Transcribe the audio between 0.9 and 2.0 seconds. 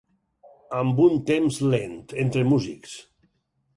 un temps lent,